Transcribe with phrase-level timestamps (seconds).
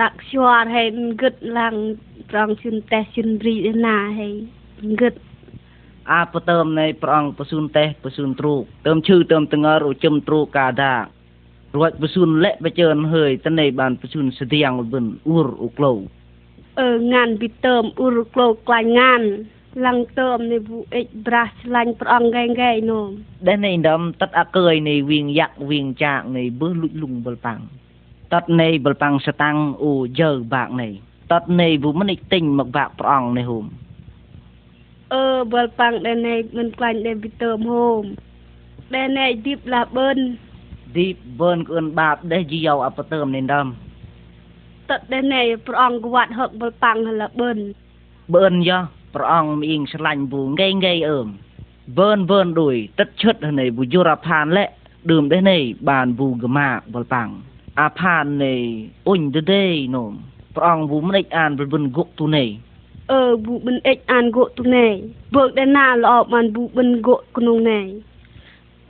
[0.00, 2.00] tak syuar hay ngit lang
[2.32, 3.54] prang chun teh chun ri
[3.84, 4.32] na hay
[4.80, 5.16] ngit
[6.10, 10.94] អាបតើមនៃព្រះអង្គបស៊ូនតេះបស៊ូនទ្រូកតើមឈឺតើមតងរជឹមទ្រូកាដា
[11.76, 15.92] រួចបស៊ូនលេបជើនហើយតនៃបានបស៊ូនស្ទៀងបិនអ៊ូរអ៊ូក្លោ
[16.80, 19.22] អឺងានពីតើមអ៊ូរក្លោក្លាញ់ងាន
[19.86, 23.08] ឡើងតើមនៃវូអិចប្រាស់ឆ្លាញ់ព្រះអង្គកែងកែនោម
[23.46, 27.60] ដែលនៃដំតត់អកើយនៃវៀងយ៉ាក់វៀងចាកនៃបឺលុចលុងបលប៉ាំង
[28.32, 30.88] តត់នៃបលប៉ាំងស្តាំងអូយើបាក់នៃ
[31.32, 33.64] តត់នៃវូមិនទិញមកបាក់ព្រះអង្គនៃហូម
[35.12, 38.02] អឺបលប៉ាំងដែលនៃមិនខ្លាញ់ដែលពីតើមហូម
[38.94, 40.18] ដែលនៃឌីបឡាបឺន
[40.96, 41.06] ឌី
[41.40, 43.66] បឺនក្អឿនបាបដែលជីយោអបតើមនៃដំ
[44.90, 47.58] តត់ដែលនៃព្រះអង្គកវត្តហឹកបលប៉ាំងឡាបឺន
[48.34, 48.78] បឺនយោ
[49.14, 51.28] ព្រះអង្គមីងឆ្លាញ់វូងងេងេអឺម
[51.98, 54.64] បឺនបឺនដូចទឹកឈិតនៃវយុរផានលែ
[55.10, 55.58] ឌឺមដែរនៃ
[55.90, 57.30] បានវូកម៉ាបលប៉ាំង
[57.78, 58.54] អាផាននៃ
[59.06, 59.20] អ៊ុញ
[59.52, 60.12] ដេនោម
[60.56, 62.44] ព្រះអង្គវូមិនអានបលបិនគុកទូនៃ
[63.10, 64.86] អឺប៊ូបិនអិចអានគក់ទុណេ
[65.34, 67.80] បើកដែលណាល្អបានប៊ូបិនគក់ក្នុងណេ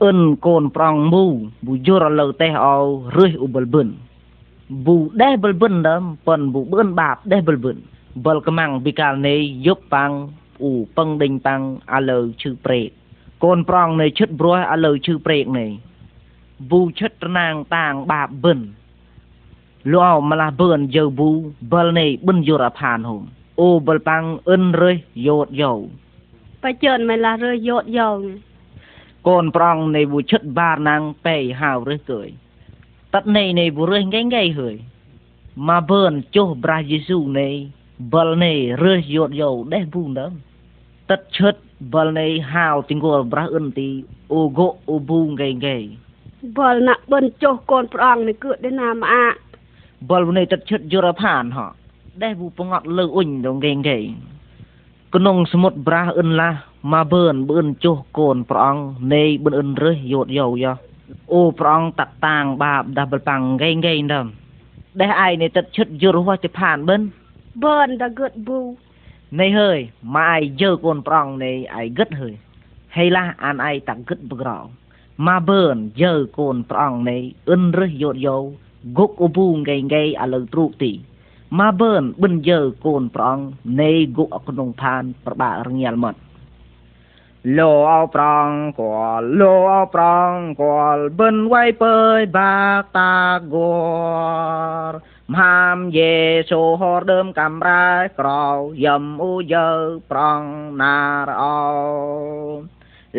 [0.03, 1.23] អិនកូនប្រងមូ
[1.65, 2.77] ប៊ូយុរលើតេះអោ
[3.17, 3.87] រឹសឧបលបិន
[4.85, 7.77] ប៊ូដេះបលបិនដើមប៉ុនប៊ូបិនបាបដេះបលបិន
[8.25, 10.11] បលកំាំងពីកាលនេះយប់ប៉ាំង
[10.63, 11.61] អ៊ូពឹងដេញប៉ាំង
[11.93, 12.87] អាលើឈឺព្រេក
[13.43, 15.69] កូនប្រងនៃឈិតព្រោះអាលើឈឺព្រេកនេះ
[16.69, 18.59] ប៊ូឈិតត្រណាងតាងបាបបិន
[19.93, 21.29] លអមឡាបឿនយើប៊ូ
[21.71, 23.23] បលនេះបិនយុរផានហូម
[23.61, 25.73] អូបលប៉ាំងអិនរឹសយោតយោ
[26.63, 28.19] បច្ចើនមិនឡារើយោតយ៉ង
[29.27, 32.27] កូនប្រងនៃវូឈិតបារណាំងពេហៅរឹសកើយ
[33.13, 34.75] តត់នៃនៃវូរឹសងេងេហើយ
[35.69, 37.49] មកបឿនចុះប្រាយេស៊ូនៃ
[38.13, 40.33] បលនៃរឹសយោតយោដេះប៊ូដើម
[41.09, 41.55] តត់ឈិត
[41.93, 43.89] បលនៃហៅទីងលប្រាស់អិនទី
[44.33, 45.77] អូហ្គអូប៊ូងេងេ
[46.57, 49.25] បលណាក់បិនចុះកូនព្រះអង្គនេះគឺដែលណាមកអា
[50.09, 51.67] បលនៃតត់ឈិតយុរផានហោ
[52.23, 53.97] ដេះវូប្រងត់លើអ៊ុញដងងេងេ
[55.15, 56.49] ក្នុងសមុទ្រប្រាស់អិនឡា
[56.93, 58.83] មកបឿនបឿនចុះកូនព្រះអង្គ
[59.13, 60.73] នៃបឿនអិនរឹសយោតយោយោ
[61.33, 64.27] អូព្រះអង្គតាក់តាងបាបដាស់បលប៉ាំងងេងេដើម
[65.01, 67.01] ដេះឯនៃទឹកឈិតយុរវត្តផានបិន
[67.63, 68.59] បនតាកឹតប៊ូ
[69.39, 69.79] នៃហើយ
[70.17, 72.33] ម៉ាយយើកូនប្រងនៃឯគិតហើយ
[72.95, 74.49] ហើយឡាអានឯតាគិតបក្រ
[75.27, 77.17] មកបឿនយើកូនប្រងនៃ
[77.49, 78.37] អិនរឹសយោតយោ
[78.97, 80.91] គុកអប៊ូងេងេឥឡូវទ្រូកទី
[81.59, 83.37] មកបឿនបិនយើកូនប្រង
[83.81, 86.15] នៃគុកអក្នុងផាន ប្របារងាលមក
[87.57, 88.49] លោអោប្រង
[88.79, 93.15] គាល់លោអោប្រងគាល់បិនໄວពើយបាកតា
[93.53, 93.55] គ
[94.89, 94.93] រ
[95.31, 96.15] មហាមយេ
[96.49, 97.87] សូហរដើមកំរ៉ែ
[98.19, 98.47] ក្រោ
[98.85, 99.71] យំអ៊ូយើ
[100.11, 100.41] ប្រង
[100.81, 100.97] ណា
[101.27, 101.61] រអោ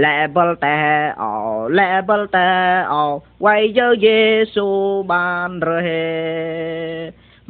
[0.05, 0.79] លែបលតែ
[1.23, 1.33] អោ
[1.79, 2.51] លែបលតែ
[2.93, 3.05] អោ
[3.43, 3.49] ໄວ
[3.79, 4.21] យើយេ
[4.55, 4.69] ស៊ូ
[5.13, 6.07] បានរហេ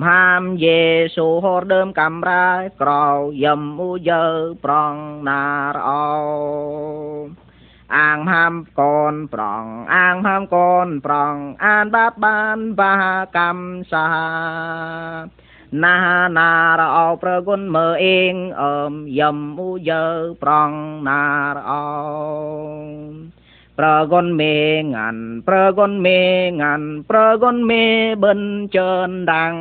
[0.01, 0.81] មហាមយេ
[1.17, 2.49] ស៊ូហរដើមកំរ៉ែ
[2.81, 3.09] ក្រោ
[3.45, 4.27] យំអ៊ូយើ
[4.65, 4.95] ប្រង
[5.29, 5.45] ណា
[5.75, 6.07] រអោ
[7.97, 9.65] អាងហាំកូនប្រង
[9.95, 12.95] អាងហាំកូនប្រង អានបាបបានបា
[13.37, 14.07] កម្មសា
[15.81, 15.97] ណា
[16.39, 20.07] ណារអោប្រគុណមើអេងអមយំអ៊ូយើ
[20.43, 20.73] ប្រង
[21.09, 21.25] ណា
[21.55, 21.87] រអោ
[23.79, 24.57] ប្រគុណមេ
[24.95, 26.21] ងាន់ប្រគុណមេ
[26.63, 27.85] ងាន់ប្រគុណមេ
[28.25, 28.41] បិន
[28.77, 29.57] ជើនដាំង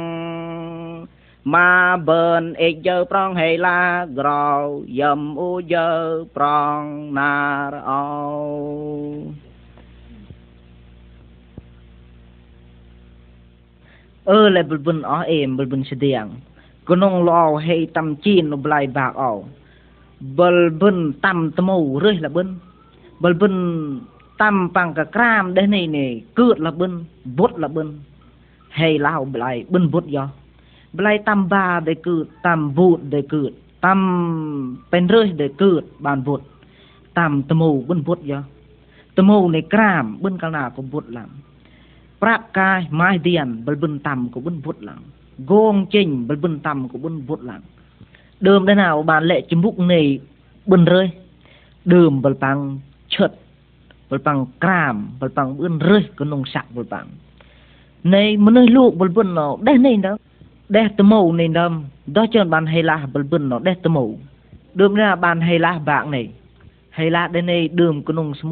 [1.54, 1.56] ម
[1.86, 3.82] កបឺនអេកយើប្រងហេឡា
[4.20, 4.52] ក្រោ
[5.00, 5.92] យំអ៊ូយើ
[6.38, 6.46] ប្រ
[6.78, 6.82] ង
[7.20, 7.36] ណា
[7.72, 8.06] រអោ
[18.74, 19.32] លាយបាក់អោ
[20.40, 22.48] បលបិនតំត្មូរឹសលបិន
[23.24, 23.54] បលបិន
[24.42, 26.10] តំបាំងកក្រាមដេះនេះនេះ
[26.40, 26.92] គឿតលបិន
[27.38, 27.88] បុតលបិន
[28.80, 30.26] ហេឡៅប្លាយបិនបុតយ៉ោ
[30.92, 34.00] Belai tambah de kut, tam vụt de kut, tam
[34.92, 36.42] pen rơi de kut ban vụt,
[37.14, 38.44] tam temu bun vụt ya.
[39.16, 41.30] Temu này kram bun kana ko vụt làm.
[41.30, 41.51] Prap kai mai
[43.24, 45.02] dian bel bun tam ko bun vụt làm.
[45.48, 47.62] Gong chinh bel bun tam ko bun vụt làm.
[48.40, 50.20] Đơm thế nào bạn lệ chim búc này
[50.66, 51.10] bun rơi.
[51.86, 52.80] Đơm bel pang
[53.10, 53.32] chợt
[54.10, 57.08] bel pang kram bel pang bun rơi ko nong sak bel pang.
[58.04, 60.18] Này meneh luk bel bun no, deh này đó.
[60.78, 61.74] ដេះតមោនៃនំ
[62.18, 64.06] ដោះជើនបានហេឡាបលបិនណដេះតមោ
[64.80, 66.26] ឌឺមណាបានហេឡាបាក់នេះ
[66.98, 68.44] ហេឡាដេនេះឌឺមក្នុងស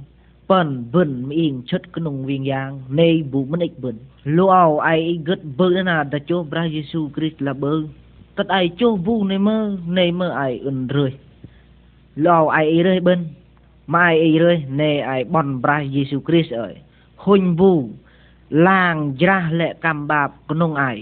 [0.47, 4.79] bần bình yên chất cái nông viên giang này bu mình ích bình lo ao
[4.79, 7.81] ai gật bơ na đã cho bra Yesu Christ là bơ
[8.37, 9.57] តតឯចុះវូនៃមើ
[9.99, 11.13] នៃមើឯអ៊ុនរឿយ
[12.25, 13.19] ឡោឯអ៊ីរឿយបិន
[13.95, 16.73] ម៉ែអ៊ីរឿយនៃឯបនប្រាស់យេស៊ូគ្រីស្ទអើយ
[17.23, 17.73] ហ៊ុញវូ
[18.67, 20.93] ឡាងច្រាស់លែកកម្មបាបក្នុងឯ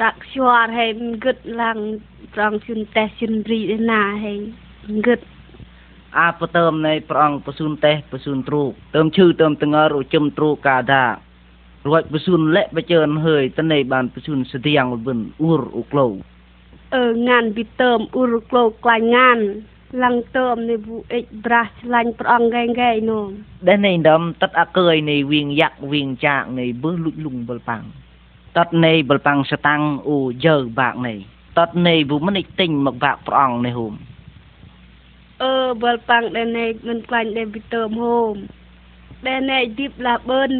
[0.00, 1.98] tak suar hay ngứt lang
[2.36, 3.60] trong chun te chun ri
[3.90, 4.38] na hay
[4.88, 5.20] ngứt
[6.18, 11.04] អាបតើមនៃព្រះអង្គបស៊ូនតេះបស៊ូនទ្រូកតើមឈឺតើមតងរជឹមទ្រូកាដា
[11.86, 16.06] រួចបស៊ូនលេបជើនហើយតនៃបានបស៊ូនស្ទៀងវិនអ៊ូរអ៊ូក្លោ
[16.96, 19.38] អឺងានពីតើមអ៊ូរក្លោក្លាញ់ងាន
[20.02, 23.24] ឡើងតើមនៃវូអិចប្រាស់ឆ្លាញ់ព្រះអង្គកែងកែនោះ
[23.68, 27.84] ដែលនៃដំតត់អកើយនៃវៀងយ៉ាក់វៀងចាកនៃបឺលុចលុងបលប៉ាំង
[28.56, 31.14] តត់នៃបលប៉ាំងសតាំងអូយើបាក់នៃ
[31.58, 33.94] តត់នៃវូមិនទិញមកបាក់ព្រះអង្គនៃហូម
[35.42, 38.34] អឺបលប៉ាំងដែលនៃមិនខ្លាញ់ដែលពីតើមហូម
[39.26, 40.50] ដែលនៃឌីបឡាបឺន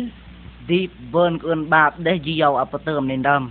[0.70, 3.42] ឌីបបឺនគឿនបាបដែលជីយោអបតើមនៃដំ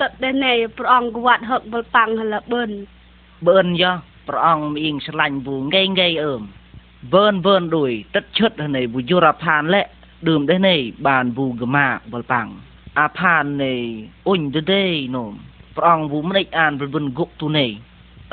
[0.00, 2.70] តត់ដែលនៃព្រះអង្គវត្តហឹកបលប៉ាំងហឡាបឺន
[3.48, 3.92] បឺនយោ
[4.28, 6.42] ព្រះអង្គមានឆ្លាញ់វូងេងេអឺម
[7.14, 9.82] វើនវើនដួយទឹកឈុតនៃបុយុរផានលែ
[10.26, 10.76] ឌឺមដែរនៃ
[11.06, 12.48] បានវូកម៉ាបលប៉ាំង
[12.98, 13.72] អាផាននៃ
[14.26, 14.84] អ៊ុញដដេ
[15.16, 15.32] នោម
[15.76, 17.66] ព្រះអង្គវូមិនអានប្រវិនគុកទូនៃ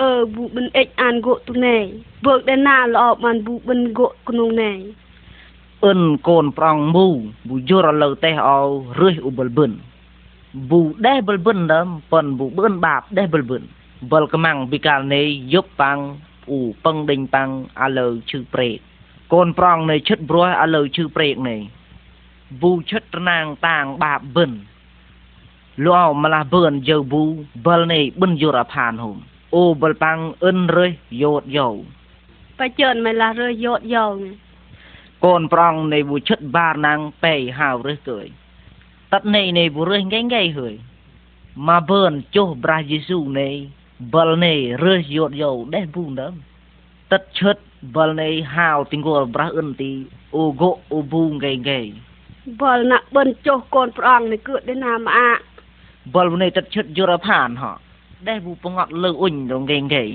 [0.01, 1.77] អឺប៊ូបិនអិចអានគក់ទូណែ
[2.25, 4.71] បើកដែលណាល្អបានប៊ូបិនគក់ក្នុងណែ
[5.85, 7.07] អិនកូនប្រងមូ
[7.49, 8.59] បុយុរលើតេអោ
[8.99, 9.71] រឹសឧបលបិន
[10.69, 13.63] ប៊ូដែបលបិនដើមប៉ុនប៊ូបិនបាបដែបលបិន
[14.11, 15.99] បលកំងពីកាលនេះយប់ប៉ាំង
[16.49, 17.49] អ៊ូពឹងដេញប៉ាំង
[17.81, 18.77] អាលើឈឺព្រេក
[19.33, 21.59] កូនប្រងនៃឈិតព្រោះអាលើឈឺព្រេកនេះ
[22.61, 24.51] ប៊ូឈិតត្រណាងតាងបាបបិន
[25.85, 27.23] លួម្លាស់បឿនយើប៊ូ
[27.65, 29.15] បលនេះបិនយុរផានហុំ
[29.55, 31.69] អូបលប៉ាំងអិនរឹសយោតយោ
[32.59, 34.15] បច្ចើនមិនឡារើយោតយ៉ង
[35.25, 38.27] កូនប្រងនៃប៊ូឈិតបារណាងប៉េហៅរឹសកើយ
[39.13, 40.75] តត់នៃនៃប៊ូរឹសងេងេហើយ
[41.67, 43.49] មកបឿនចុះប្រាស់យេស៊ូនៃ
[43.99, 46.33] bal này rơi yột dầu đe bùn đâm
[47.09, 51.55] tất chất bal này hào tình của bra ân tí ô gỗ ô bù gầy
[51.55, 51.93] gầy
[52.61, 55.29] បលណាក់បិនចុះកូនព្រះអង្គនេះគឺដែលណាមកអា
[56.13, 57.71] bal này tất chất yura phan họ
[58.25, 60.09] đe bù ngọt lơ uỳnh đồng gầy gầy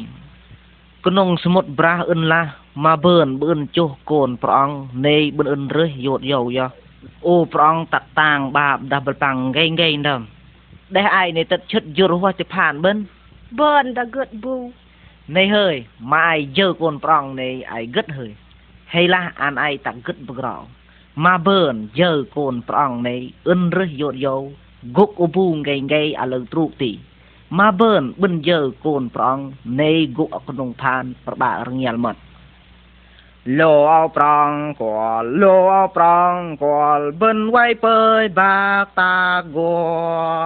[1.06, 2.42] ក្នុងសមុទ្រប្រាស់អិនឡា
[2.84, 4.76] មកបឿនបឿនចុះកូនព្រះអង្គ
[5.06, 6.66] នៃបឿនអិនរើសយោតយោយោ
[7.26, 10.20] អូព្រះអង្គតាក់តាងបាបដាស់បលប៉ាំងងេងងេងដំ
[10.96, 12.96] ដែលឯនៃទឹកឈិតយុរវត្តផានបិន
[13.58, 14.56] បនតកឹតប៊ូ
[15.28, 18.34] này hơi mà ai dơ con prong này ai gất hơi
[18.84, 20.62] hay là an ai tặng gất bực rõ
[21.16, 24.52] mà bờn dơ con prong này ân rơi dột dầu
[24.94, 26.98] gốc ô bu ngay ngay à lần trụ tỷ
[27.50, 31.78] mà bờn bên dơ con prong này gốc ở con đồng than bà bà rừng
[31.78, 32.16] nhal mật
[33.44, 39.82] lô ao prong của lô ao prong của bên quay bơi bạc ta gor ham
[39.82, 39.82] ye
[40.34, 40.42] so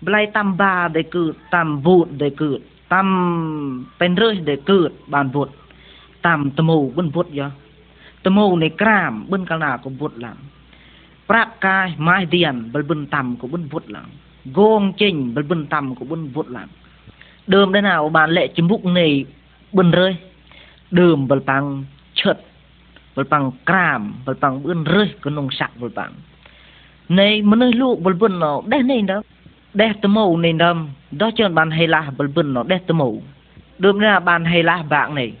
[0.00, 5.28] bài tam ba để cử, tam vụt để cử, tam pen rơi để cử, bàn
[5.28, 5.50] vụt
[6.22, 7.50] tam tầm mù bun vụt giờ.
[8.22, 10.36] Tầm mù này cram bun cả là cũng vụt lắm.
[11.26, 14.04] Prak kai mai điền bun bun tam cũng bun vụt lắm.
[14.44, 16.68] Gong chinh bun bun tam cũng bun vụt lắm.
[17.46, 19.24] Đơm đây nào bàn lệ chấm bút này
[19.72, 20.16] bun rơi.
[20.90, 22.40] Đơm bun bằng chợt
[23.16, 26.12] bun bằng cram bun bằng bun rơi có nông sạc bun bằng.
[27.08, 29.22] Này mình nói lụ bun bun nào đây này đó
[29.74, 32.94] đẹp tơ mù này nâm đó chân bạn hay là bần bần nó đeh tơ
[32.94, 33.22] mù
[33.78, 35.32] đường là bạn hay là bạn này.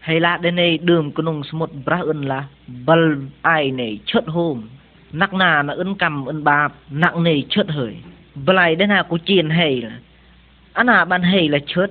[0.00, 2.44] Hay là đến đây đường có nung một bra ơn là
[2.86, 3.12] bal
[3.42, 4.62] ai này chớt hôm.
[5.12, 7.96] Nặng nà nó ơn cầm ơn bạp, nặng này chớt hởi
[8.34, 9.98] bলাই đến nào có chiền hay là
[10.72, 11.86] anh à bạn hay là chớt.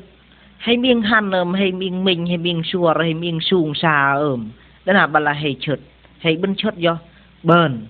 [0.58, 4.50] Hay miếng han ơm hay miếng mình, hay miếng xua hay miếng xuồng xà ơm
[4.86, 5.78] đến nào bạn là hay chớt.
[6.20, 6.98] Hay bên chớt do.
[7.44, 7.86] Bờn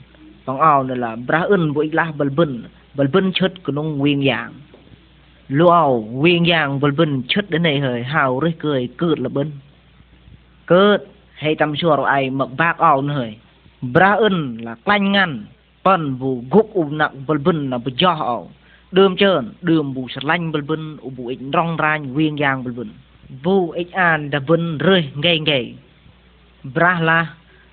[0.46, 2.64] bằng ao này là bra ơn với là bần bần
[2.96, 4.54] bật vân chất của nó nguyên dạng.
[5.48, 9.52] Luau nguyên dạng bật vân chất đến này hơi hào rồi cười cướt là bên
[10.66, 10.98] cướt
[11.34, 13.36] hay tâm chùa rồi, ai mặc vác ao nữa hời.
[13.82, 15.46] Bra ơn là canh ngăn,
[15.84, 18.50] phần vụ gục ụm nặng bật vân là bật cho ao
[18.92, 22.64] đường chân đường bù sạt lanh bật vân ụm bù ích rong ranh nguyên dạng
[22.64, 22.90] bật vân.
[23.44, 25.74] Vụ ích an đã vân rơi ngay ngay.
[26.64, 27.28] Bra là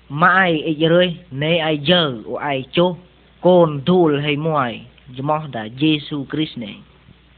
[0.09, 2.95] mai ấy rơi nay ai giờ ai chô.
[3.41, 4.85] Cồn thul hay muài
[5.15, 6.75] jmo da Giêsu Christ này.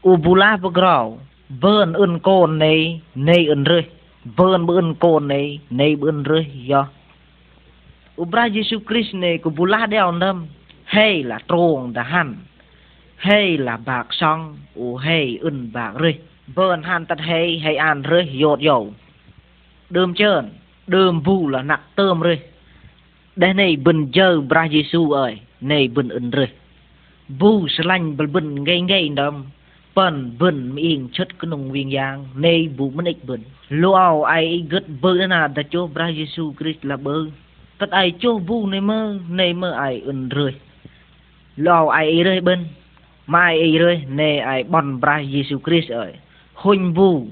[0.02, 1.18] U bù la bờ grau
[1.60, 3.82] bơn ơn côn này này ơn rơi.
[4.36, 6.86] Bơn bơn côn này này bơn rơi yo
[8.16, 10.46] u bra Giêsu Christ này ku bù la đeo nâm,
[10.84, 12.36] hay là trông đã hẳn,
[13.16, 16.18] hay là bạc xong u hay ơn bạc rơi.
[16.54, 18.94] Bơn hẳn tật hay hay an rơi yột dầu.
[19.90, 20.50] Đơm trơn,
[20.86, 22.38] đơm vu là nặng tơm rơi.
[23.36, 26.48] Đây này bình dơ bra Giêsu ơi, này bình ơn rơi.
[27.28, 29.44] Vu sanh bình bình ngay ngay đâm
[29.94, 34.66] bần bình miệng chất cái nông viên giang này bu mình ích bình lo ai
[34.68, 37.26] gật bơ na đã cho bra Giêsu Christ là bơ
[37.78, 40.54] tất ai cho vu này mơ này mơ ai ưn rơi
[41.56, 42.64] lo ai rơi bên
[43.26, 46.12] mai ấy rồi nè ai bon bra Jesus Christ ơi
[46.54, 47.26] hôn vu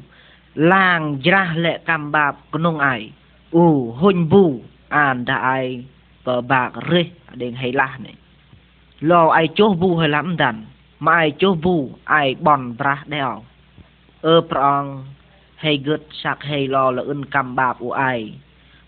[0.54, 3.10] lang ra lệ cam bạp nông ai
[3.50, 5.84] u hôn vu an đã ai
[6.24, 8.14] cờ bạc rơi đến hay la này
[9.02, 10.64] lo ai chô vu hay lắm đàn
[11.00, 13.42] mà ai chô vu ai bon bra đeo
[14.20, 15.04] ơ prong
[15.56, 18.32] hay gật sạc hay lo là ân cam bạp u ai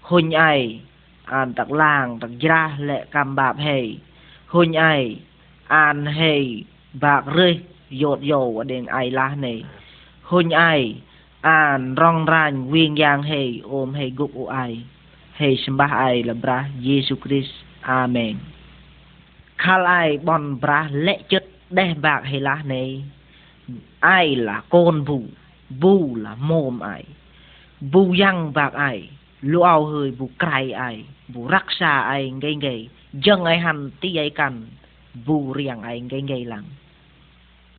[0.01, 0.81] hôn ai
[1.25, 3.99] an tạc lang tạc ra lệ cam bạp hay
[4.47, 5.17] hôn ai
[5.69, 9.65] an hay bạc rơi dột dầu ở đền ai lá này
[10.23, 10.97] hôn ai
[11.41, 14.83] an rong ran viên giang hay ôm hay gục u ai
[15.33, 18.37] hay sembah ai là bra Jesus Christ Amen
[19.65, 23.05] khal ai bon bra lệ chất đe bạc hay lá này
[24.01, 25.23] ai là con vụ
[25.71, 27.05] vu là mồm ai
[27.81, 29.09] vu yang bạc ai
[29.41, 33.91] lu ao hơi vu cài ai vu rắc xa ai ngay ngay dân ai hành
[34.01, 34.67] tí ai cần
[35.25, 36.65] vu riêng ai ngay ngay lặng